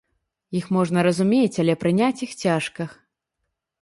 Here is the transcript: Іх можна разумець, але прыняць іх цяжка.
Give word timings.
Іх 0.59 0.65
можна 0.77 1.03
разумець, 1.07 1.59
але 1.65 1.73
прыняць 1.85 2.23
іх 2.29 2.37
цяжка. 2.43 2.89